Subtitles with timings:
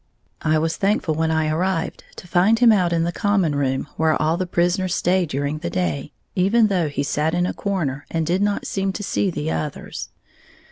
[0.41, 4.19] I was thankful when I arrived to find him out in the common room, where
[4.19, 8.25] all the prisoners stay during the day, even though he sat in a corner and
[8.25, 10.09] did not seem to see the others.